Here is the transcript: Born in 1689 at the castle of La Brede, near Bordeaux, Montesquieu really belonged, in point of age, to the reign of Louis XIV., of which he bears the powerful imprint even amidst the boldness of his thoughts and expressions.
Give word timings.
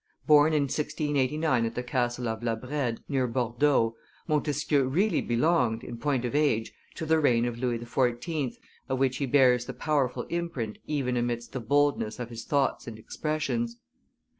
Born 0.25 0.51
in 0.53 0.63
1689 0.63 1.63
at 1.63 1.75
the 1.75 1.83
castle 1.83 2.27
of 2.27 2.41
La 2.41 2.55
Brede, 2.55 3.01
near 3.07 3.27
Bordeaux, 3.27 3.95
Montesquieu 4.27 4.83
really 4.85 5.21
belonged, 5.21 5.83
in 5.83 5.99
point 5.99 6.25
of 6.25 6.33
age, 6.33 6.73
to 6.95 7.05
the 7.05 7.19
reign 7.19 7.45
of 7.45 7.59
Louis 7.59 7.77
XIV., 7.77 8.55
of 8.89 8.97
which 8.97 9.17
he 9.17 9.27
bears 9.27 9.65
the 9.65 9.73
powerful 9.75 10.23
imprint 10.23 10.79
even 10.87 11.17
amidst 11.17 11.51
the 11.53 11.59
boldness 11.59 12.17
of 12.17 12.29
his 12.31 12.45
thoughts 12.45 12.87
and 12.87 12.97
expressions. 12.97 13.77